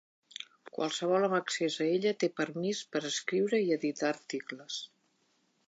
[0.77, 4.83] Qualsevol amb accés a ella té permís per escriure i editar articles.